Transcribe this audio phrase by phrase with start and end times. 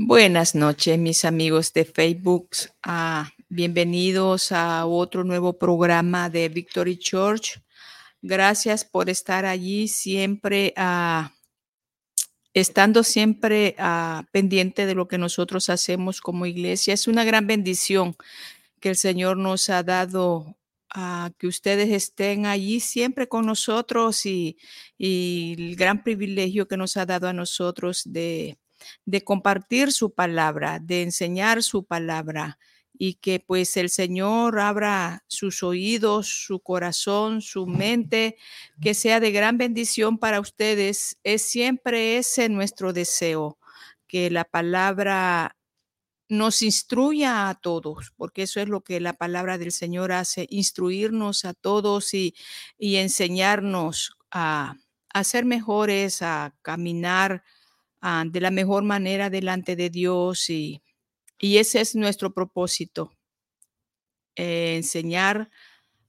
[0.00, 2.50] Buenas noches, mis amigos de Facebook.
[2.84, 7.60] Ah, bienvenidos a otro nuevo programa de Victory Church.
[8.22, 11.32] Gracias por estar allí siempre, ah,
[12.54, 16.94] estando siempre ah, pendiente de lo que nosotros hacemos como iglesia.
[16.94, 18.14] Es una gran bendición
[18.78, 20.56] que el Señor nos ha dado
[20.90, 24.58] a que ustedes estén allí siempre con nosotros y,
[24.96, 28.58] y el gran privilegio que nos ha dado a nosotros de
[29.04, 32.58] de compartir su palabra, de enseñar su palabra
[32.98, 38.36] y que pues el Señor abra sus oídos, su corazón, su mente,
[38.82, 41.16] que sea de gran bendición para ustedes.
[41.22, 43.58] Es siempre ese nuestro deseo,
[44.08, 45.56] que la palabra
[46.28, 51.44] nos instruya a todos, porque eso es lo que la palabra del Señor hace, instruirnos
[51.44, 52.34] a todos y,
[52.78, 54.74] y enseñarnos a,
[55.10, 57.44] a ser mejores, a caminar
[58.00, 60.82] Ah, de la mejor manera delante de Dios y,
[61.38, 63.12] y ese es nuestro propósito,
[64.36, 65.50] eh, enseñar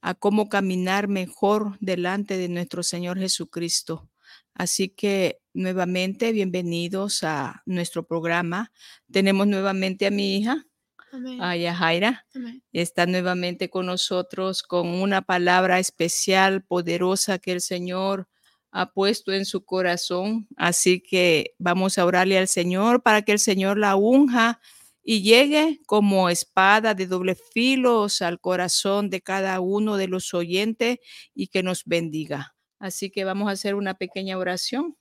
[0.02, 4.10] a cómo caminar mejor delante de nuestro Señor Jesucristo.
[4.54, 8.72] Así que nuevamente, bienvenidos a nuestro programa.
[9.12, 10.66] Tenemos nuevamente a mi hija,
[11.40, 12.28] a Yajaira.
[12.72, 18.28] Está nuevamente con nosotros con una palabra especial, poderosa que el Señor
[18.72, 20.48] ha puesto en su corazón.
[20.58, 24.60] Así que vamos a orarle al Señor para que el Señor la unja
[25.04, 31.00] y llegue como espada de doble filo al corazón de cada uno de los oyentes
[31.34, 32.56] y que nos bendiga.
[32.80, 34.96] Así que vamos a hacer una pequeña oración.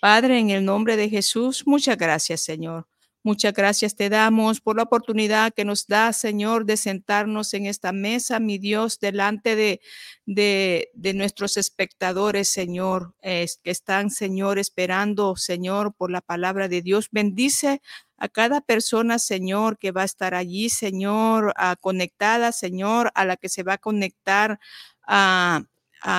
[0.00, 2.86] Padre, en el nombre de Jesús, muchas gracias, Señor.
[3.22, 7.92] Muchas gracias te damos por la oportunidad que nos da, Señor, de sentarnos en esta
[7.92, 9.82] mesa, mi Dios, delante de,
[10.24, 17.08] de, nuestros espectadores, Señor, que están, Señor, esperando, Señor, por la palabra de Dios.
[17.10, 17.82] Bendice
[18.16, 23.50] a cada persona, Señor, que va a estar allí, Señor, conectada, Señor, a la que
[23.50, 24.58] se va a conectar
[25.06, 25.64] a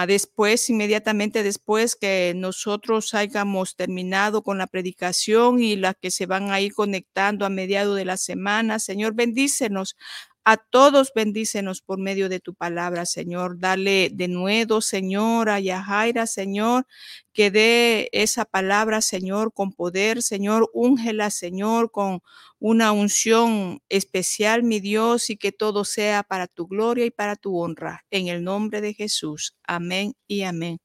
[0.07, 6.51] después, inmediatamente después que nosotros hayamos terminado con la predicación y las que se van
[6.51, 8.79] a ir conectando a mediado de la semana.
[8.79, 9.95] Señor, bendícenos
[10.43, 13.59] a todos bendícenos por medio de tu palabra, Señor.
[13.59, 16.87] Dale de nuevo, Señor, a Yajaira, Señor,
[17.33, 20.69] que dé esa palabra, Señor, con poder, Señor.
[20.73, 22.21] Úngela, Señor, con
[22.59, 27.59] una unción especial, mi Dios, y que todo sea para tu gloria y para tu
[27.59, 28.05] honra.
[28.09, 29.55] En el nombre de Jesús.
[29.63, 30.79] Amén y amén.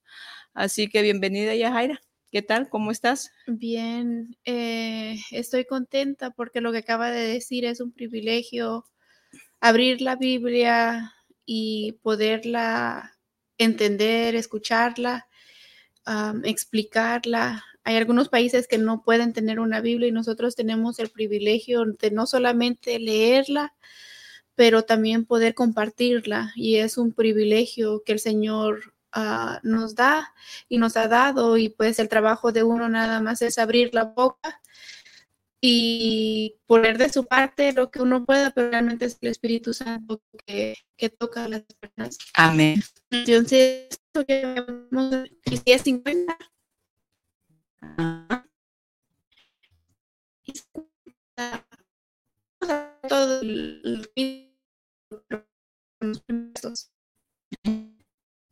[0.55, 2.01] Así que bienvenida, Yajaira.
[2.31, 2.69] ¿Qué tal?
[2.69, 3.31] ¿Cómo estás?
[3.47, 8.85] Bien, eh, estoy contenta porque lo que acaba de decir es un privilegio
[9.61, 13.17] abrir la Biblia y poderla
[13.59, 15.29] entender, escucharla,
[16.45, 17.65] explicarla.
[17.85, 22.11] Hay algunos países que no pueden tener una Biblia y nosotros tenemos el privilegio de
[22.11, 23.75] no solamente leerla,
[24.55, 26.53] pero también poder compartirla.
[26.57, 30.35] Y es un privilegio que el Señor ah, nos da
[30.69, 31.57] y nos ha dado.
[31.57, 34.61] Y pues el trabajo de uno nada más es abrir la boca
[35.69, 40.23] y poner de su parte lo que uno pueda, pero realmente es el Espíritu Santo
[40.47, 42.19] que, que toca a las personas.
[42.35, 42.81] Amén.
[43.11, 46.39] Entonces, esto que vemos en 50.
[53.09, 54.09] Todo el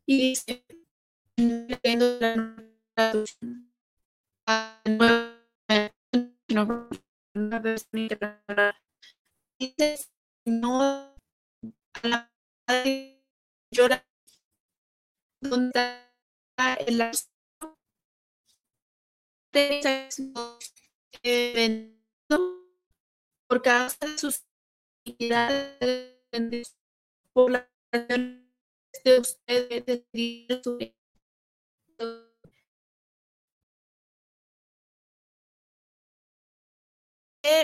[0.06, 0.64] y dice
[1.36, 2.18] leyendo
[7.34, 7.88] una vez
[9.58, 9.98] dice
[10.46, 11.14] no a
[12.04, 12.32] la
[12.68, 13.24] madre
[13.72, 14.06] llora
[15.40, 15.80] donde
[16.86, 17.00] el
[23.48, 24.44] por causa de sus
[25.06, 26.76] actividades
[27.32, 27.68] por la
[29.04, 30.94] de ustedes de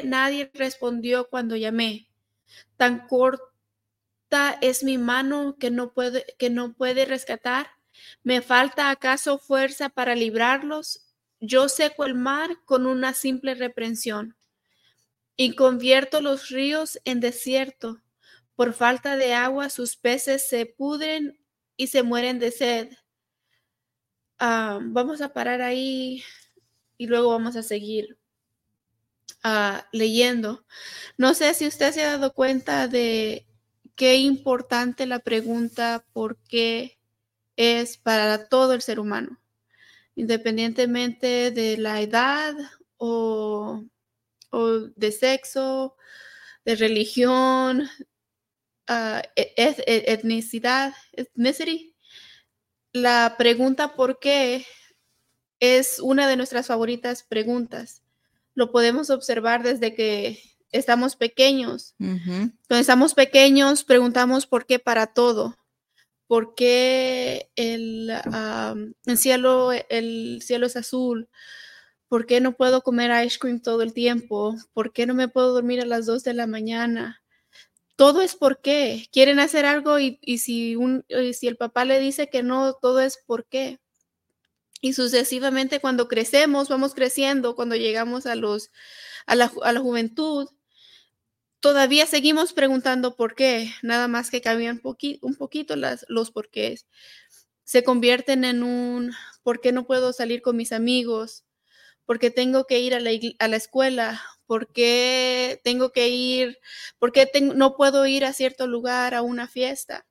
[0.05, 2.09] nadie respondió cuando llamé.
[2.77, 7.69] Tan corta es mi mano que no puede, que no puede rescatar.
[8.23, 11.07] ¿Me falta acaso fuerza para librarlos?
[11.41, 14.37] Yo seco el mar con una simple reprensión
[15.37, 18.03] y convierto los ríos en desierto.
[18.57, 21.41] Por falta de agua sus peces se pudren
[21.77, 22.91] y se mueren de sed.
[24.39, 26.23] Ah, vamos a parar ahí
[26.99, 28.20] y luego vamos a seguir.
[29.43, 30.67] Ah, leyendo.
[31.19, 33.47] No sé si usted se ha dado cuenta de
[33.97, 36.99] qué importante la pregunta por qué
[37.57, 39.41] es para todo el ser humano,
[40.17, 42.55] independientemente de la edad
[42.99, 43.85] o
[44.53, 45.97] o de sexo,
[46.65, 47.89] de religión,
[48.89, 51.95] uh, etnicidad, ethnicity.
[52.93, 54.65] La pregunta por qué
[55.61, 58.00] es una de nuestras favoritas preguntas.
[58.55, 60.43] Lo podemos observar desde que
[60.73, 61.95] estamos pequeños.
[61.99, 65.57] Cuando estamos pequeños, preguntamos por qué para todo.
[66.27, 68.11] ¿Por qué el,
[69.07, 71.29] el, cielo, el cielo es azul?
[72.11, 74.57] ¿Por qué no puedo comer ice cream todo el tiempo?
[74.73, 77.23] ¿Por qué no me puedo dormir a las 2 de la mañana?
[77.97, 79.07] Todo es por qué.
[79.13, 83.19] Quieren hacer algo y, si, un, si el papá le dice que no, todo es
[83.27, 83.79] por qué.
[84.81, 88.71] Y sucesivamente cuando crecemos, vamos creciendo, cuando llegamos a, los,
[89.27, 90.49] a, la, a la juventud,
[91.61, 94.81] todavía seguimos preguntando por qué, nada más que cambian
[95.23, 96.87] un poquito las, los porqués.
[97.65, 99.13] Se convierten en un
[99.43, 101.45] por qué no puedo salir con mis amigos,
[102.07, 103.11] porque tengo que ir a la,
[103.41, 106.59] a la escuela, porque tengo que ir,
[106.99, 110.07] porque no puedo ir a cierto lugar a una fiesta.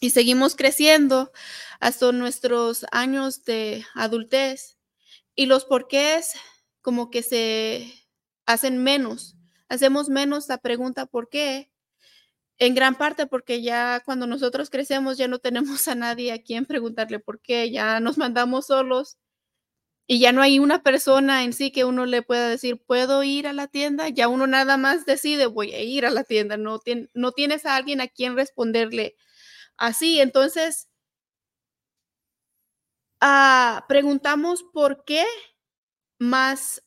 [0.00, 1.32] Y seguimos creciendo
[1.80, 4.78] hasta nuestros años de adultez.
[5.34, 6.34] Y los porqués
[6.80, 7.92] como que se
[8.46, 9.36] hacen menos.
[9.68, 11.70] Hacemos menos la pregunta por qué,
[12.58, 16.66] en gran parte porque ya cuando nosotros crecemos ya no tenemos a nadie a quien
[16.66, 19.18] preguntarle por qué, ya nos mandamos solos
[20.06, 23.46] y ya no hay una persona en sí que uno le pueda decir, ¿puedo ir
[23.46, 24.08] a la tienda?
[24.08, 26.80] Ya uno nada más decide, voy a ir a la tienda, no,
[27.14, 29.16] no tienes a alguien a quien responderle
[29.78, 30.20] así.
[30.20, 30.88] Entonces,
[33.20, 35.24] ah, preguntamos por qué
[36.18, 36.82] más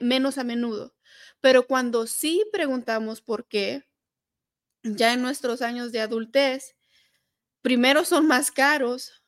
[0.00, 0.94] menos a menudo,
[1.40, 3.84] pero cuando sí preguntamos por qué,
[4.82, 6.76] ya en nuestros años de adultez,
[7.62, 9.24] primero son más caros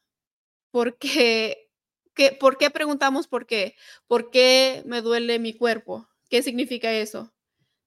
[0.72, 1.64] porque
[2.40, 3.76] ¿Por qué preguntamos por qué?
[4.06, 6.08] ¿Por qué me duele mi cuerpo?
[6.30, 7.32] ¿Qué significa eso?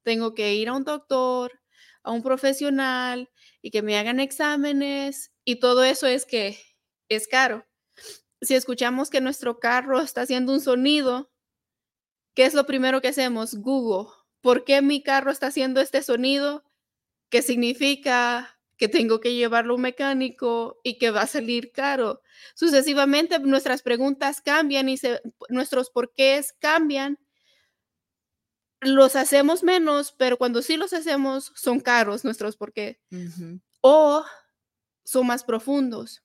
[0.04, 1.62] Tengo que ir a un doctor,
[2.04, 3.30] a un profesional
[3.62, 6.60] y que me hagan exámenes y todo eso es que
[7.10, 7.66] es caro.
[8.42, 11.32] Si escuchamos que nuestro carro está haciendo un sonido,
[12.36, 13.56] ¿qué es lo primero que hacemos?
[13.56, 14.10] Google.
[14.42, 16.64] ¿Por qué mi carro está haciendo este sonido?
[17.30, 18.58] ¿Qué significa?
[18.78, 22.22] que tengo que llevarlo a un mecánico y que va a salir caro.
[22.56, 24.96] Sucesivamente nuestras preguntas cambian y
[25.50, 27.18] nuestros porqués cambian.
[28.82, 32.98] Los hacemos menos, pero cuando sí los hacemos son caros nuestros porqués.
[33.82, 34.24] O
[35.04, 36.24] son más profundos,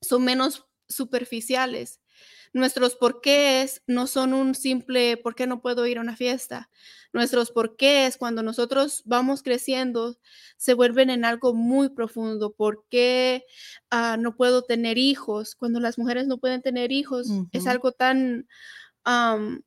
[0.00, 2.00] son menos superficiales.
[2.52, 6.68] Nuestros porqués no son un simple ¿por qué no puedo ir a una fiesta?
[7.14, 10.18] Nuestros porqués, cuando nosotros vamos creciendo,
[10.58, 12.52] se vuelven en algo muy profundo.
[12.52, 13.44] ¿Por qué
[13.90, 15.54] ah, no puedo tener hijos?
[15.54, 18.46] Cuando las mujeres no pueden tener hijos, es algo tan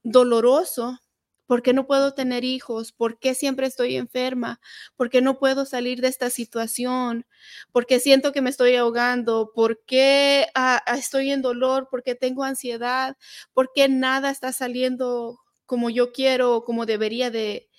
[0.03, 0.99] doloroso
[1.45, 2.91] ¿Por qué no puedo tener hijos?
[2.91, 4.59] ¿Por qué siempre estoy enferma?
[4.95, 7.25] ¿Por qué no puedo salir de esta situación?
[7.71, 9.51] ¿Por qué siento que me estoy ahogando?
[9.53, 11.87] ¿Por qué ah, ah, estoy en dolor?
[11.89, 13.15] ¿Por qué tengo ansiedad?
[13.53, 17.69] ¿Por qué nada está saliendo como yo quiero o como debería de,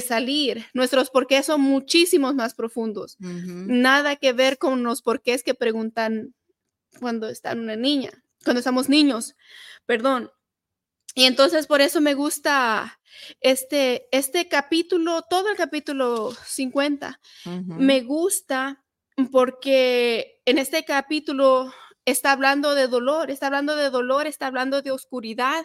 [0.00, 0.66] salir?
[0.74, 3.16] Nuestros por qué son muchísimos más profundos.
[3.20, 6.34] Nada que ver con los porqués que preguntan
[6.98, 8.10] cuando están una niña,
[8.44, 9.36] cuando estamos niños,
[9.86, 10.30] perdón.
[11.14, 13.00] Y entonces por eso me gusta
[13.40, 17.20] este, este capítulo, todo el capítulo 50.
[17.66, 18.84] Me gusta
[19.30, 21.72] porque en este capítulo
[22.04, 25.64] está hablando de dolor, está hablando de dolor, está hablando de oscuridad.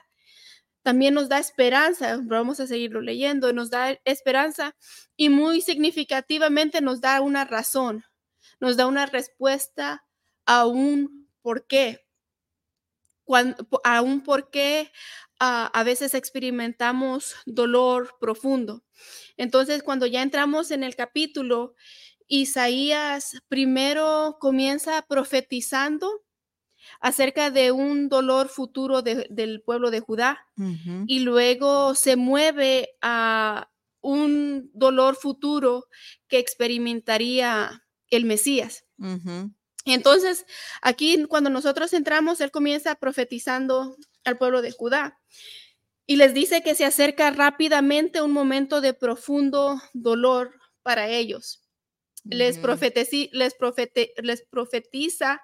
[0.83, 4.75] También nos da esperanza, vamos a seguirlo leyendo, nos da esperanza
[5.17, 8.05] y muy significativamente nos da una razón,
[8.59, 10.05] nos da una respuesta
[10.45, 12.06] a un por qué.
[13.83, 14.91] A un por qué
[15.39, 18.83] a veces experimentamos dolor profundo.
[19.37, 21.75] Entonces, cuando ya entramos en el capítulo,
[22.27, 26.09] Isaías primero comienza profetizando
[26.99, 30.45] acerca de un dolor futuro del pueblo de Judá
[31.05, 33.69] y luego se mueve a
[34.01, 35.85] un dolor futuro
[36.27, 38.85] que experimentaría el Mesías.
[39.93, 40.45] Entonces,
[40.81, 45.19] aquí cuando nosotros entramos, él comienza profetizando al pueblo de Judá
[46.05, 51.63] y les dice que se acerca rápidamente un momento de profundo dolor para ellos.
[52.23, 53.55] les, les,
[54.17, 55.41] les profetiza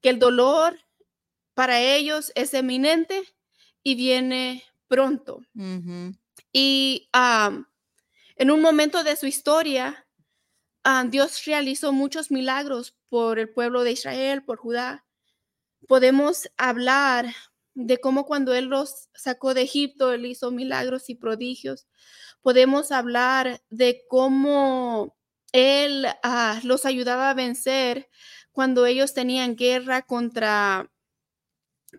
[0.00, 0.78] que el dolor
[1.54, 3.22] para ellos es eminente
[3.82, 5.40] y viene pronto.
[6.52, 7.08] Y
[8.36, 10.01] en un momento de su historia,
[11.08, 15.04] Dios realizó muchos milagros por el pueblo de Israel, por Judá.
[15.86, 17.34] Podemos hablar
[17.74, 21.86] de cómo cuando Él los sacó de Egipto, Él hizo milagros y prodigios.
[22.42, 25.16] Podemos hablar de cómo
[25.52, 28.08] Él ah, los ayudaba a vencer
[28.52, 30.90] cuando ellos tenían guerra contra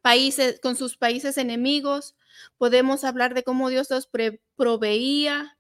[0.01, 2.15] países, con sus países enemigos.
[2.57, 4.09] Podemos hablar de cómo Dios los
[4.55, 5.57] proveía.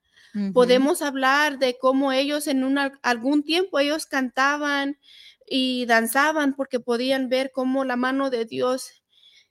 [0.53, 4.97] Podemos hablar de cómo ellos en un, algún tiempo ellos cantaban
[5.45, 9.03] y danzaban porque podían ver cómo la mano de Dios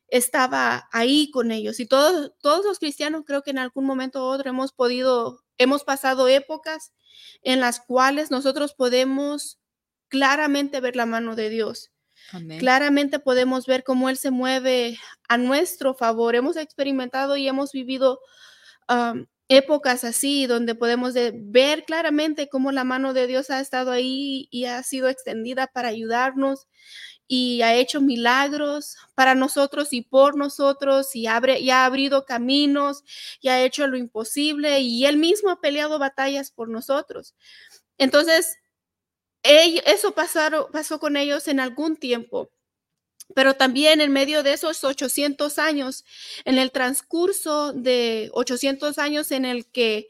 [0.09, 1.81] estaba ahí con ellos.
[1.81, 5.85] Y todos, todos los cristianos creo que en algún momento u otro hemos podido, hemos
[5.85, 6.93] pasado épocas
[7.43, 9.59] en las cuales nosotros podemos
[10.09, 11.93] claramente ver la mano de Dios.
[12.59, 14.99] Claramente podemos ver cómo Él se mueve
[15.29, 16.35] a nuestro favor.
[16.37, 18.21] Hemos experimentado y hemos vivido
[19.57, 24.65] épocas así, donde podemos ver claramente cómo la mano de Dios ha estado ahí y
[24.67, 26.67] ha sido extendida para ayudarnos
[27.29, 33.05] y ha hecho milagros para nosotros y por nosotros y, abre, y ha abrido caminos
[33.41, 37.35] y ha hecho lo imposible y Él mismo ha peleado batallas por nosotros.
[37.99, 38.57] Entonces,
[39.43, 42.51] eso pasaron, pasó con ellos en algún tiempo.
[43.35, 46.05] Pero también en medio de esos 800 años,
[46.45, 50.09] en el transcurso de 800 años en el que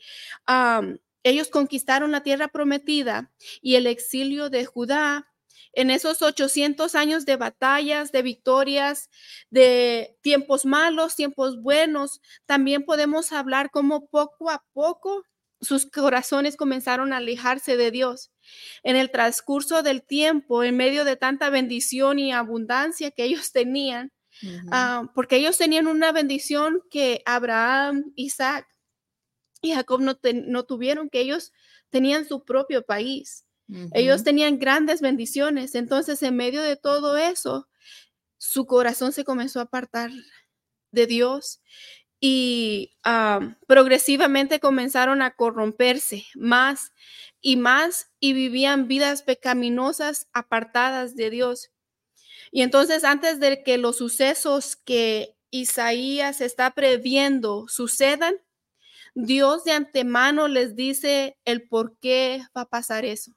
[1.22, 5.28] ellos conquistaron la tierra prometida y el exilio de Judá,
[5.74, 9.08] en esos 800 años de batallas, de victorias,
[9.50, 15.24] de tiempos malos, tiempos buenos, también podemos hablar como poco a poco
[15.62, 18.30] sus corazones comenzaron a alejarse de Dios.
[18.82, 24.12] En el transcurso del tiempo, en medio de tanta bendición y abundancia que ellos tenían,
[24.72, 28.66] ah, porque ellos tenían una bendición que Abraham, Isaac
[29.62, 31.52] y Jacob no, no tuvieron, que ellos
[31.90, 33.46] tenían su propio país.
[33.94, 35.74] Ellos tenían grandes bendiciones.
[35.74, 37.70] Entonces, en medio de todo eso,
[38.36, 40.10] su corazón se comenzó a apartar
[40.90, 41.62] de Dios
[42.24, 42.92] y
[43.66, 46.92] progresivamente comenzaron a corromperse más
[47.40, 51.72] y más y vivían vidas pecaminosas apartadas de Dios.
[52.52, 58.36] Y entonces antes de que los sucesos que Isaías está previendo sucedan,
[59.16, 63.32] Dios de antemano les dice el por qué va a pasar eso.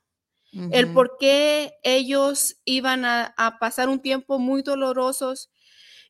[0.71, 5.49] El por qué ellos iban a, a pasar un tiempo muy dolorosos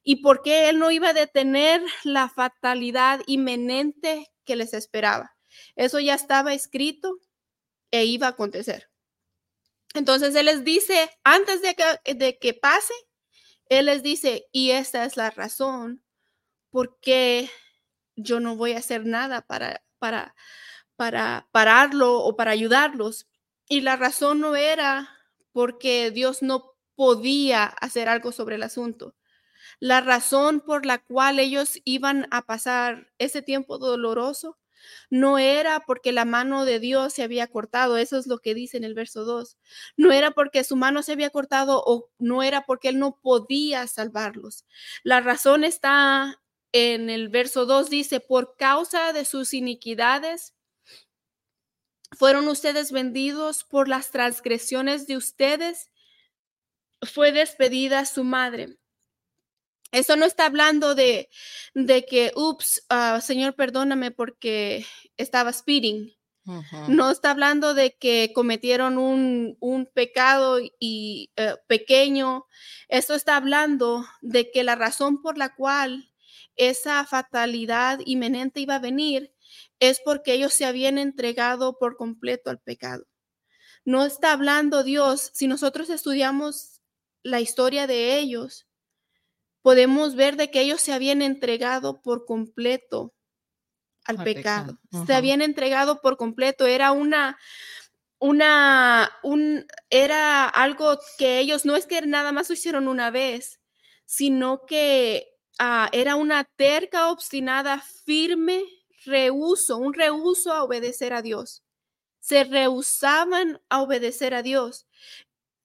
[0.07, 5.35] y por qué él no iba a detener la fatalidad inminente que les esperaba.
[5.75, 7.17] Eso ya estaba escrito
[7.89, 8.89] e iba a acontecer.
[9.95, 12.93] Entonces él les dice, antes de que, de que pase,
[13.67, 16.03] él les dice, y esta es la razón
[16.69, 17.49] por qué
[18.15, 20.35] yo no voy a hacer nada para, para,
[20.95, 23.27] para pararlo o para ayudarlos.
[23.67, 25.09] Y la razón no era
[25.51, 29.15] porque Dios no podía hacer algo sobre el asunto.
[29.85, 34.57] La razón por la cual ellos iban a pasar ese tiempo doloroso
[35.11, 38.77] no era porque la mano de Dios se había cortado, eso es lo que dice
[38.77, 39.59] en el verso 2.
[39.95, 43.85] No era porque su mano se había cortado o no era porque él no podía
[43.85, 44.65] salvarlos.
[45.03, 50.55] La razón está en el verso 2, dice, por causa de sus iniquidades
[52.17, 55.91] fueron ustedes vendidos por las transgresiones de ustedes.
[57.03, 58.79] Fue despedida su madre.
[59.95, 61.29] Eso no está hablando de,
[61.73, 64.85] que, ups, ah, Señor, perdóname porque
[65.15, 66.13] estaba speeding.
[66.89, 72.45] No está hablando de que cometieron un, pecado y eh, pequeño.
[72.89, 76.11] Esto está hablando de que la razón por la cual
[76.57, 79.33] esa fatalidad inminente iba a venir
[79.79, 83.05] es porque ellos se habían entregado por completo al pecado.
[83.85, 86.81] No está hablando Dios, si nosotros estudiamos
[87.23, 88.67] la historia de ellos,
[89.65, 93.15] podemos ver de que ellos se habían entregado por completo
[94.05, 94.77] al, pecado.
[95.07, 96.67] Se habían entregado por completo.
[96.67, 97.39] Era una,
[98.19, 103.59] una, un, era algo que ellos no es que nada más lo hicieron una vez,
[104.05, 108.65] sino que ah, era una terca, obstinada, firme
[109.03, 111.63] rehuso, un rehuso a obedecer a Dios.
[112.19, 114.85] Se rehusaban a obedecer a Dios.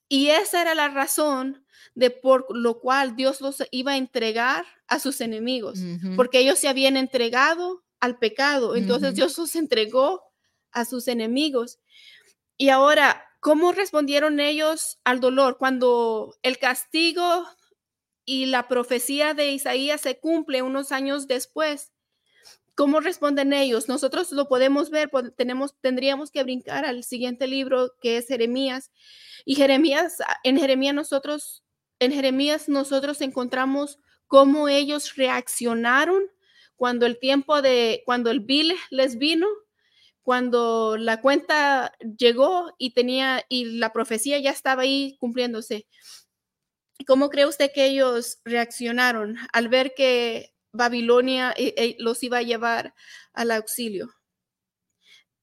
[0.08, 4.98] Y esa era la razón de por lo cual Dios los iba a entregar a
[4.98, 5.80] sus enemigos,
[6.16, 10.22] porque ellos se habían entregado al pecado, entonces Dios los entregó
[10.72, 11.78] a sus enemigos.
[12.56, 17.46] Y ahora, ¿cómo respondieron ellos al dolor cuando el castigo
[18.24, 21.92] y la profecía de Isaías se cumple unos años después?
[22.74, 23.88] ¿Cómo responden ellos?
[23.88, 28.90] Nosotros lo podemos ver, tenemos, tendríamos que brincar al siguiente libro que es Jeremías.
[29.44, 31.62] Y Jeremías, en Jeremías nosotros
[32.00, 36.24] en Jeremías nosotros encontramos cómo ellos reaccionaron
[36.76, 39.46] cuando el tiempo de, cuando el bill les vino,
[40.22, 45.86] cuando la cuenta llegó y tenía, y la profecía ya estaba ahí cumpliéndose.
[47.06, 52.42] ¿Cómo cree usted que ellos reaccionaron al ver que Babilonia eh, eh, los iba a
[52.42, 52.94] llevar
[53.32, 54.10] al auxilio?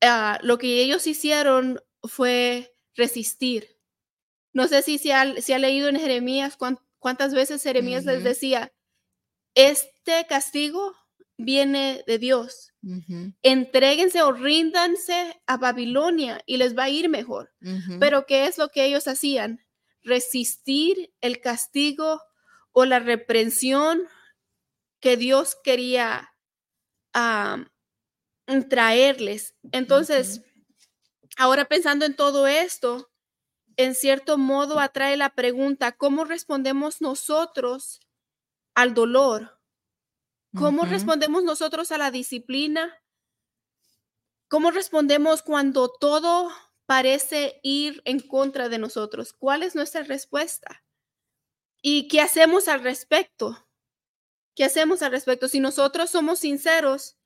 [0.01, 3.76] Ah, lo que ellos hicieron fue resistir.
[4.57, 6.57] No sé si se ha, leído en Jeremías
[6.97, 8.73] cuántas veces Jeremías les decía,
[9.53, 10.95] este castigo
[11.37, 12.73] viene de Dios.
[13.43, 17.53] Entréguense o ríndanse a Babilonia y les va a ir mejor.
[17.99, 19.63] Pero ¿qué es lo que ellos hacían?
[20.01, 22.19] Resistir el castigo
[22.71, 24.01] o la reprensión
[24.99, 26.33] que Dios quería
[28.69, 29.53] traerles.
[29.71, 30.41] Entonces,
[31.37, 33.11] ahora pensando en todo esto,
[33.77, 37.99] en cierto modo atrae la pregunta, ¿cómo respondemos nosotros
[38.73, 39.59] al dolor?
[40.55, 43.03] ¿Cómo respondemos nosotros a la disciplina?
[44.47, 46.49] ¿Cómo respondemos cuando todo
[46.87, 49.33] parece ir en contra de nosotros?
[49.33, 50.83] ¿Cuál es nuestra respuesta?
[51.81, 53.67] ¿Y qué hacemos al respecto?
[54.55, 55.47] ¿Qué hacemos al respecto?
[55.47, 57.17] Si nosotros somos sinceros,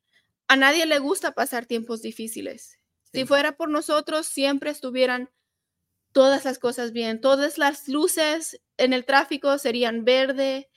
[0.49, 2.77] a nadie le gusta pasar tiempos difíciles.
[3.13, 5.29] Si fuera por nosotros, siempre estuvieran
[6.11, 10.69] todas las cosas bien, todas las luces en el tráfico serían verde,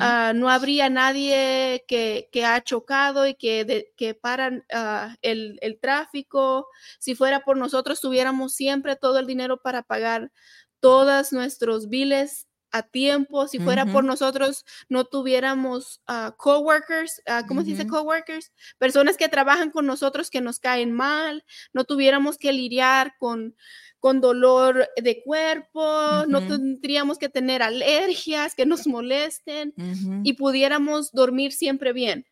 [0.00, 6.68] ah, no habría nadie que, ha chocado y que, que paran ah, el, tráfico.
[6.98, 10.30] Si fuera por nosotros, tuviéramos siempre todo el dinero para pagar
[10.80, 13.48] todos nuestros biles a tiempo.
[13.48, 18.52] Si fuera por nosotros, no tuviéramos uh, coworkers, ¿cómo se dice coworkers?
[18.78, 23.54] Personas que trabajan con nosotros que nos caen mal, no tuviéramos que lidiar con
[23.98, 29.74] con dolor de cuerpo, no tendríamos que tener alergias que nos molesten
[30.22, 32.24] y pudiéramos dormir siempre bien.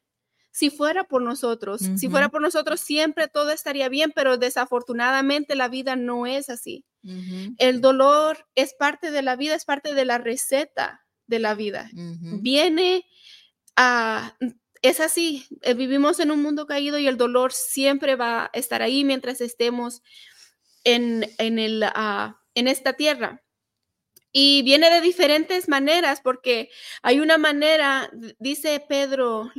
[0.54, 5.66] Si fuera por nosotros, si fuera por nosotros, siempre todo estaría bien, pero desafortunadamente la
[5.66, 6.84] vida no es así.
[7.58, 11.90] El dolor es parte de la vida, es parte de la receta de la vida.
[12.40, 13.04] Viene
[13.74, 14.36] a,
[14.80, 18.80] es así, eh, vivimos en un mundo caído y el dolor siempre va a estar
[18.80, 20.02] ahí mientras estemos
[20.84, 23.43] en, en, el, ah, en esta tierra.
[24.36, 26.68] Y viene de diferentes maneras, porque
[27.02, 29.52] hay una manera, dice Pedro,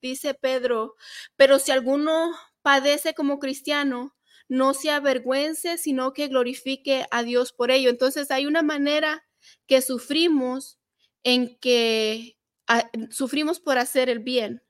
[0.00, 0.94] dice Pedro,
[1.34, 2.30] pero si alguno
[2.62, 4.16] padece como cristiano,
[4.48, 7.90] no se avergüence, sino que glorifique a Dios por ello.
[7.90, 9.26] Entonces hay una manera
[9.66, 10.78] que sufrimos
[11.24, 12.38] en que
[12.68, 14.62] ah, sufrimos por hacer el bien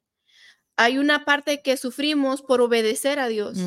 [0.81, 3.59] hay una parte que sufrimos por obedecer a Dios,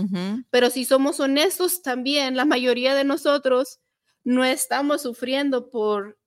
[0.49, 3.81] pero si somos honestos también, la mayoría de nosotros
[4.23, 6.17] no estamos sufriendo por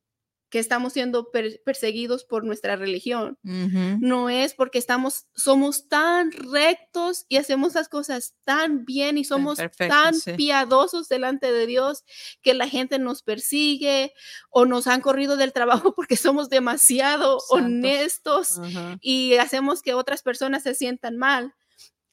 [0.51, 1.31] que estamos siendo
[1.65, 3.39] perseguidos por nuestra religión.
[3.43, 9.59] No es porque estamos, somos tan rectos y hacemos las cosas tan bien y somos
[9.77, 12.05] tan piadosos delante de Dios
[12.43, 14.13] que la gente nos persigue
[14.51, 18.61] o nos han corrido del trabajo porque somos demasiado honestos
[19.01, 21.55] y hacemos que otras personas se sientan mal.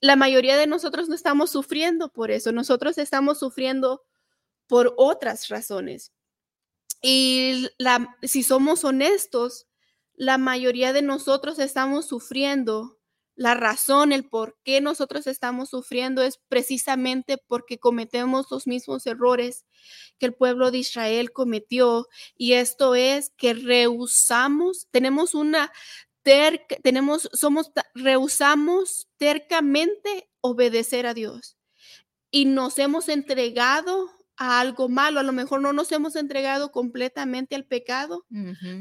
[0.02, 4.02] La mayoría de nosotros no estamos sufriendo por eso, nosotros estamos sufriendo
[4.68, 6.12] por otras razones.
[7.02, 9.68] Y la, si somos honestos,
[10.16, 12.98] la mayoría de nosotros estamos sufriendo.
[13.36, 19.66] La razón, el por qué nosotros estamos sufriendo es precisamente porque cometemos los mismos errores
[20.20, 22.08] que el pueblo de Israel cometió.
[22.38, 25.74] Y esto es que rehusamos, tenemos una
[26.22, 31.58] terca, tenemos, somos, rehusamos tercamente obedecer a Dios.
[32.30, 35.20] Y nos hemos entregado a algo malo.
[35.20, 38.26] A lo mejor no nos hemos entregado completamente al pecado,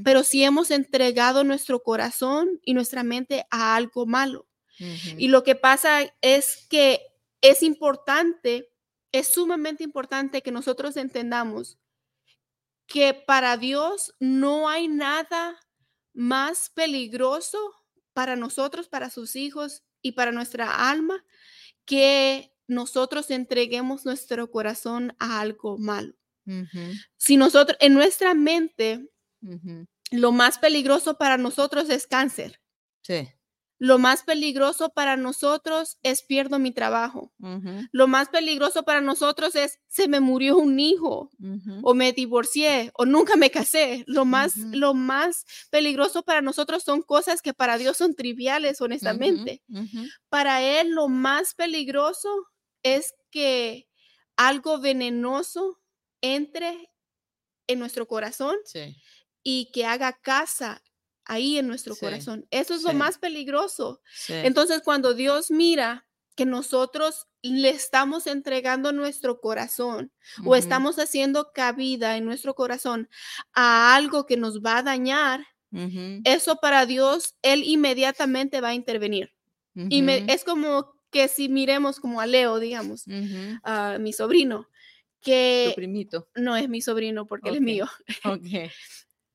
[0.04, 4.46] pero sí hemos entregado nuestro corazón y nuestra mente a algo malo.
[5.16, 7.00] Y lo que pasa es que
[7.40, 8.70] es importante,
[9.12, 11.78] es sumamente importante que nosotros entendamos
[12.86, 15.58] que para Dios no hay nada
[16.12, 17.58] más peligroso
[18.12, 21.24] para nosotros, para sus hijos y para nuestra alma
[21.84, 26.14] que nosotros entreguemos nuestro corazón a algo malo.
[27.16, 29.08] Si nosotros, en nuestra mente,
[30.10, 32.60] lo más peligroso para nosotros es cáncer.
[33.02, 33.28] Sí.
[33.78, 37.32] Lo más peligroso para nosotros es pierdo mi trabajo.
[37.90, 41.30] Lo más peligroso para nosotros es se me murió un hijo
[41.82, 44.04] o me divorcié o nunca me casé.
[44.06, 49.64] Lo más, lo más peligroso para nosotros son cosas que para Dios son triviales, honestamente.
[50.28, 52.28] Para Él lo más peligroso
[52.82, 53.88] es que
[54.36, 55.80] algo venenoso
[56.20, 56.90] entre
[57.66, 58.56] en nuestro corazón
[59.42, 60.82] y que haga casa
[61.24, 62.46] ahí en nuestro Sí, corazón.
[62.50, 64.00] Eso es lo más peligroso.
[64.28, 70.12] Entonces, cuando Dios mira que nosotros le estamos entregando nuestro corazón
[70.44, 73.08] o estamos haciendo cabida en nuestro corazón
[73.52, 75.46] a algo que nos va a dañar,
[76.24, 79.32] eso para Dios, Él inmediatamente va a intervenir.
[79.74, 83.58] Y me- es como que si miremos como a Leo, digamos, ujú.
[83.62, 84.62] a mi sobrino,
[85.20, 86.28] Tu que primito.
[86.34, 87.86] no es mi sobrino porque él es mío.
[88.24, 88.70] Ok.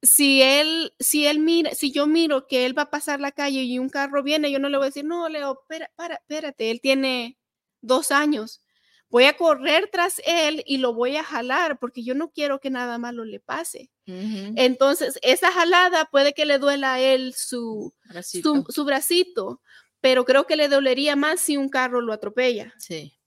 [0.01, 3.63] Si él, si él mira, si yo miro que él va a pasar la calle
[3.63, 6.69] y un carro viene, yo no le voy a decir, no, Leo, espera, para, espérate,
[6.69, 7.37] él tiene
[7.81, 8.61] dos años.
[9.09, 12.69] Voy a correr tras él y lo voy a jalar porque yo no quiero que
[12.69, 13.89] nada malo le pase.
[14.05, 14.53] Ujú.
[14.55, 18.65] Entonces, esa jalada puede que le duela a él su, su, Bracito.
[18.69, 19.61] su bracito,
[20.07, 22.73] pero creo que le dolería más si un carro lo atropella.
[22.77, 23.19] Sí.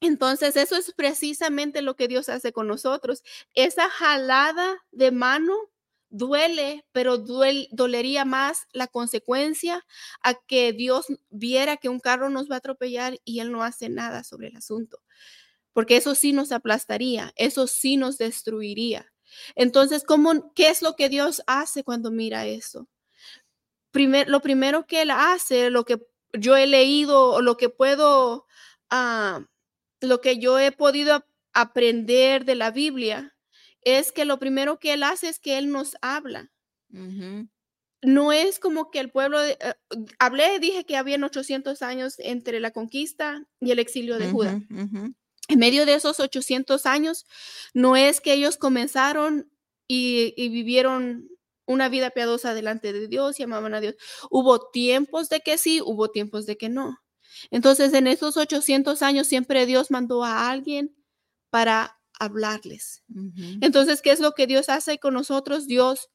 [0.00, 3.22] Entonces, eso es precisamente lo que Dios hace con nosotros.
[3.52, 5.54] Esa jalada de mano
[6.08, 9.84] duele, pero duel- dolería más la consecuencia
[10.22, 13.90] a que Dios viera que un carro nos va a atropellar y Él no hace
[13.90, 15.02] nada sobre el asunto.
[15.74, 19.12] Porque eso sí nos aplastaría, eso sí nos destruiría.
[19.54, 22.88] Entonces, ¿cómo, ¿qué es lo que Dios hace cuando mira eso?
[23.90, 26.00] Primer, lo primero que Él hace, lo que
[26.32, 28.46] yo he leído lo que puedo...
[28.90, 29.44] ah,
[30.00, 33.36] lo que yo he podido ap- aprender de la Biblia
[33.82, 36.50] es que lo primero que él hace es que él nos habla.
[38.04, 39.74] No es como que el pueblo, de- eh,
[40.18, 44.52] hablé, dije que habían 800 años entre la conquista y el exilio de Judá.
[45.48, 47.24] En medio de esos 800 años,
[47.74, 49.50] no es que ellos comenzaron
[49.86, 51.28] y, y vivieron
[51.66, 53.94] una vida piadosa delante de Dios y amaban a Dios.
[54.30, 56.98] Hubo tiempos de que sí, hubo tiempos de que no.
[57.50, 60.94] Entonces, en esos 800 años siempre Dios mandó a alguien
[61.50, 63.02] para hablarles.
[63.60, 65.66] Entonces, ¿qué es lo que Dios hace con nosotros?
[65.66, 66.10] Dios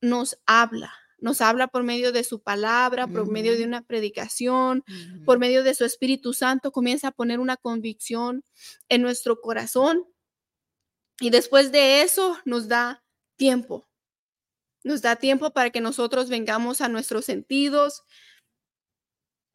[0.00, 4.84] nos habla, nos habla por medio de su palabra, por medio de una predicación,
[5.24, 8.44] por medio de su Espíritu Santo, comienza a poner una convicción
[8.88, 10.04] en nuestro corazón.
[11.20, 13.04] Y después de eso nos da
[13.36, 13.89] tiempo.
[14.82, 18.02] Nos da tiempo para que nosotros vengamos a nuestros sentidos,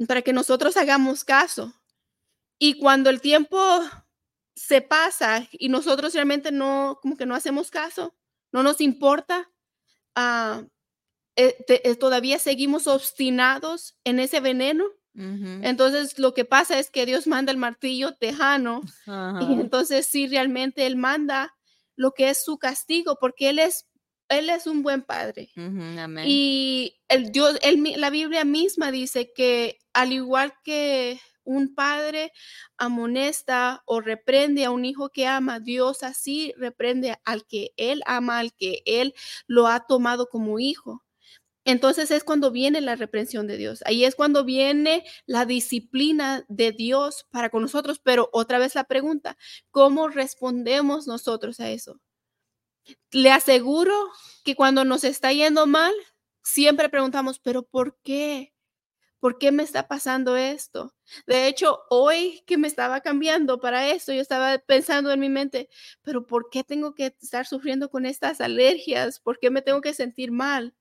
[0.07, 1.73] para que nosotros hagamos caso.
[2.59, 3.57] Y cuando el tiempo
[4.55, 8.15] se pasa y nosotros realmente no, como que no hacemos caso,
[8.51, 9.51] no nos importa,
[11.35, 14.85] eh, te- eh, todavía seguimos obstinados en ese veneno,
[15.63, 18.81] entonces lo que pasa es que Dios manda el martillo tejano
[19.41, 21.55] y entonces sí realmente Él manda
[21.95, 23.87] lo que es su castigo porque Él es,
[24.29, 25.51] Él es un buen padre.
[25.55, 26.25] Amén.
[26.27, 32.31] Y el Dios, mi- la Biblia misma dice que al igual que un padre
[32.77, 38.39] amonesta o reprende a un hijo que ama, Dios así reprende al que él ama,
[38.39, 39.13] al que él
[39.47, 41.03] lo ha tomado como hijo.
[41.65, 43.81] Entonces es cuando viene la reprensión de Dios.
[43.85, 47.99] Ahí es cuando viene la disciplina de Dios para con nosotros.
[48.03, 49.37] Pero otra vez la pregunta,
[49.71, 51.99] ¿cómo respondemos nosotros a eso?
[53.11, 53.93] Le aseguro
[54.43, 55.93] que cuando nos está yendo mal,
[56.43, 58.53] siempre preguntamos, pero ¿por qué?
[59.19, 60.93] ¿Por qué me está pasando esto?
[61.25, 65.69] De hecho, hoy que me estaba cambiando para esto, yo estaba pensando en mi mente,
[66.03, 69.19] pero ¿por qué tengo que estar sufriendo con estas alergias?
[69.19, 70.75] ¿Por qué me tengo que sentir mal?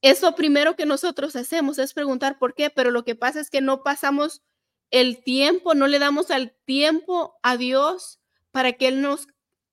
[0.00, 3.60] Eso primero que nosotros hacemos es preguntar por qué, pero lo que pasa es que
[3.60, 4.42] no pasamos
[4.90, 9.28] el tiempo, no le damos al tiempo a Dios para que Él nos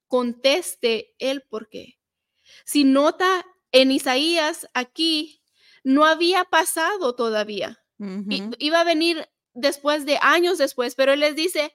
[0.10, 1.98] conteste el por qué.
[2.66, 5.42] Si nota en Isaías aquí,
[5.84, 7.82] no había pasado todavía.
[8.00, 8.52] Ujú.
[8.58, 11.74] Iba a venir después de años después, pero Él les dice,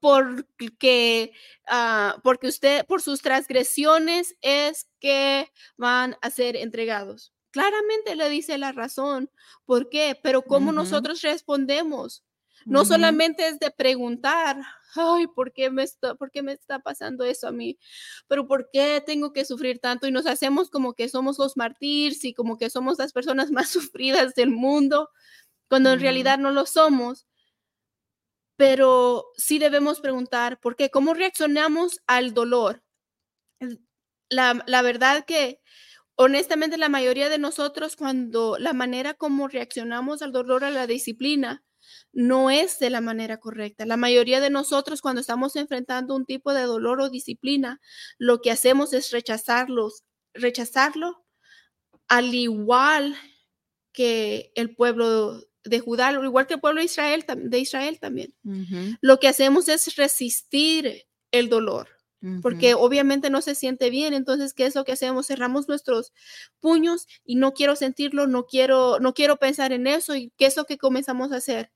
[0.00, 1.32] porque,
[1.68, 7.34] ah, porque usted, por sus transgresiones es que van a ser entregados.
[7.50, 9.30] Claramente le dice la razón,
[9.64, 10.18] ¿por qué?
[10.22, 12.24] Pero cómo nosotros respondemos.
[12.64, 14.56] No solamente es de preguntar,
[14.98, 17.78] ay, ¿por qué, me está, ¿por qué me está pasando eso a mí?
[18.28, 20.06] Pero ¿por qué tengo que sufrir tanto?
[20.06, 23.68] Y nos hacemos como que somos los mártires y como que somos las personas más
[23.70, 25.10] sufridas del mundo,
[25.68, 26.02] cuando en Ujú.
[26.04, 27.26] realidad no lo somos.
[28.56, 30.90] Pero sí debemos preguntar, ¿por qué?
[30.90, 32.82] ¿Cómo reaccionamos al dolor?
[34.28, 35.60] La, la verdad que
[36.16, 41.64] honestamente la mayoría de nosotros cuando la manera como reaccionamos al dolor, a la disciplina,
[42.12, 43.86] no es de la manera correcta.
[43.86, 47.80] La mayoría de nosotros cuando estamos enfrentando un tipo de dolor o disciplina,
[48.18, 51.24] lo que hacemos es rechazarlos, rechazarlo
[52.08, 53.16] al igual
[53.92, 58.34] que el pueblo de Judá, al igual que el pueblo de Israel, de Israel también.
[59.00, 61.88] Lo que hacemos es resistir el dolor.
[62.42, 64.12] porque obviamente no se siente bien.
[64.14, 65.26] Entonces, ¿qué es lo que hacemos?
[65.28, 66.12] Cerramos nuestros
[66.60, 70.16] puños y no quiero sentirlo, no quiero, no quiero pensar en eso.
[70.16, 71.70] ¿Y qué es lo que comenzamos a hacer?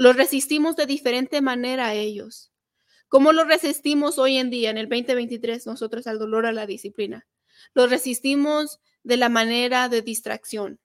[0.00, 2.50] Los resistimos de diferente manera a ellos.
[3.08, 7.28] ¿Cómo lo resistimos hoy en día, en el 2023, nosotros al dolor, a la disciplina?
[7.74, 10.80] Lo resistimos de la manera de distracción.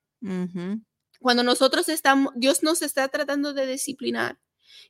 [1.21, 4.37] Cuando nosotros estamos, Dios nos está tratando de disciplinar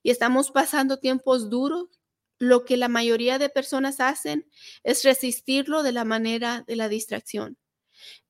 [0.01, 2.01] y estamos pasando tiempos duros,
[2.39, 4.49] lo que la mayoría de personas hacen
[4.81, 7.59] es resistirlo de la manera de la distracción.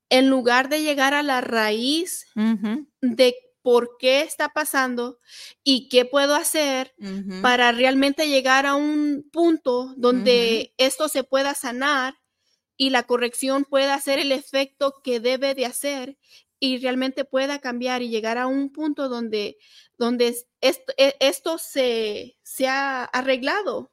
[0.09, 5.17] En lugar de llegar a la raíz de por qué está pasando
[5.63, 6.93] y qué puedo hacer
[7.41, 12.13] para realmente llegar a un punto donde esto se pueda sanar
[12.77, 16.15] y la corrección pueda hacer el efecto que debe de hacer
[16.59, 19.57] y realmente pueda cambiar y llegar a un punto donde,
[19.97, 23.91] donde esto, e, esto se, se, ha arreglado.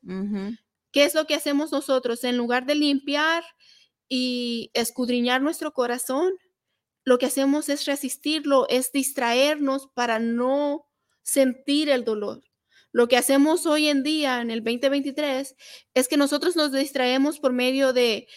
[0.90, 2.24] ¿Qué es lo que hacemos nosotros?
[2.24, 3.42] En lugar de limpiar
[4.06, 6.34] y escudriñar nuestro corazón,
[7.04, 10.86] lo que hacemos es resistirlo, es distraernos para no
[11.22, 12.42] sentir el dolor.
[12.92, 15.56] Lo que hacemos hoy en día, en el 2023,
[15.94, 18.28] es que nosotros nos distraemos por medio de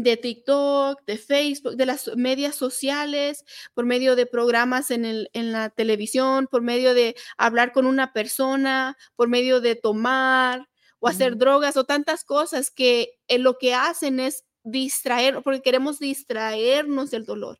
[0.00, 5.52] de TikTok, de Facebook, de las medias sociales, por medio de programas en, el, en
[5.52, 11.36] la televisión, por medio de hablar con una persona, por medio de tomar o hacer
[11.36, 17.24] drogas o tantas cosas que eh, lo que hacen es distraer, porque queremos distraernos del
[17.24, 17.58] dolor.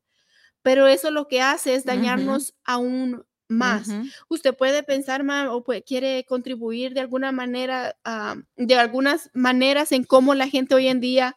[0.63, 3.89] Pero eso lo que hace es dañarnos aún más.
[4.29, 10.05] Usted puede pensar más o quiere contribuir de alguna manera, ah, de algunas maneras en
[10.05, 11.37] cómo la gente hoy en día